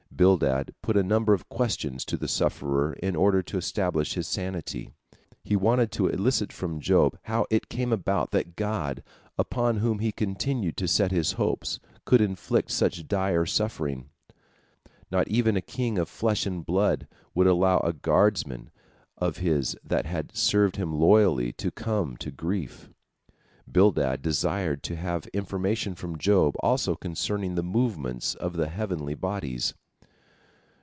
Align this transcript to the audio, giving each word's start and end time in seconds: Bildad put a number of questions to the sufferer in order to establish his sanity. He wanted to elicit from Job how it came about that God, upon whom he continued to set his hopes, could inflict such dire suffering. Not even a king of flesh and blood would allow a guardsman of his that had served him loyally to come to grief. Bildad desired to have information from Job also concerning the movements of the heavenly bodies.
Bildad 0.13 0.75
put 0.83 0.95
a 0.97 1.01
number 1.01 1.33
of 1.33 1.49
questions 1.49 2.05
to 2.05 2.15
the 2.15 2.27
sufferer 2.27 2.93
in 3.01 3.15
order 3.15 3.41
to 3.41 3.57
establish 3.57 4.13
his 4.13 4.27
sanity. 4.27 4.91
He 5.43 5.55
wanted 5.55 5.91
to 5.93 6.09
elicit 6.09 6.53
from 6.53 6.79
Job 6.79 7.17
how 7.23 7.47
it 7.49 7.69
came 7.69 7.91
about 7.91 8.29
that 8.29 8.55
God, 8.55 9.01
upon 9.39 9.77
whom 9.77 9.97
he 9.97 10.11
continued 10.11 10.77
to 10.77 10.87
set 10.87 11.09
his 11.09 11.31
hopes, 11.31 11.79
could 12.05 12.21
inflict 12.21 12.69
such 12.69 13.07
dire 13.07 13.47
suffering. 13.47 14.09
Not 15.09 15.27
even 15.27 15.57
a 15.57 15.61
king 15.61 15.97
of 15.97 16.07
flesh 16.07 16.45
and 16.45 16.63
blood 16.63 17.07
would 17.33 17.47
allow 17.47 17.79
a 17.79 17.91
guardsman 17.91 18.69
of 19.17 19.37
his 19.37 19.75
that 19.83 20.05
had 20.05 20.35
served 20.37 20.75
him 20.75 20.93
loyally 20.93 21.51
to 21.53 21.71
come 21.71 22.15
to 22.17 22.29
grief. 22.29 22.91
Bildad 23.71 24.21
desired 24.21 24.83
to 24.83 24.95
have 24.97 25.25
information 25.27 25.95
from 25.95 26.19
Job 26.19 26.55
also 26.59 26.93
concerning 26.95 27.55
the 27.55 27.63
movements 27.63 28.35
of 28.35 28.55
the 28.55 28.69
heavenly 28.69 29.15
bodies. 29.15 29.73